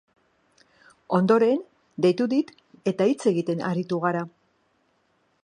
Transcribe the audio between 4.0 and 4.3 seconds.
gara.